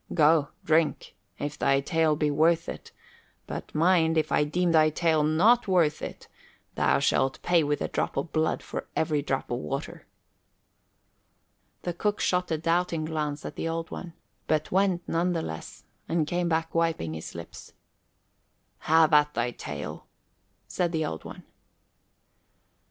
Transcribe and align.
"Go, 0.15 0.47
drink, 0.65 1.13
if 1.37 1.59
thy 1.59 1.79
tale 1.79 2.15
be 2.15 2.31
worth 2.31 2.67
it; 2.67 2.91
but 3.45 3.75
mind, 3.75 4.17
if 4.17 4.31
I 4.31 4.43
deem 4.43 4.71
thy 4.71 4.89
tale 4.89 5.21
not 5.21 5.67
worth 5.67 6.01
it, 6.01 6.27
thou 6.73 6.97
shalt 6.97 7.39
pay 7.43 7.61
with 7.63 7.83
a 7.83 7.87
drop 7.87 8.17
of 8.17 8.33
blood 8.33 8.63
for 8.63 8.87
every 8.95 9.21
drop 9.21 9.51
of 9.51 9.59
water." 9.59 10.07
The 11.83 11.93
cook 11.93 12.19
shot 12.19 12.49
a 12.49 12.57
doubting 12.57 13.05
glance 13.05 13.45
at 13.45 13.55
the 13.55 13.69
Old 13.69 13.91
One, 13.91 14.13
but 14.47 14.71
went 14.71 15.07
none 15.07 15.33
the 15.33 15.43
less, 15.43 15.83
and 16.09 16.25
came 16.25 16.49
back 16.49 16.73
wiping 16.73 17.13
his 17.13 17.35
lips. 17.35 17.73
"Have 18.79 19.13
at 19.13 19.35
thy 19.35 19.51
tale," 19.51 20.07
said 20.67 20.93
the 20.93 21.05
Old 21.05 21.25
One. 21.25 21.43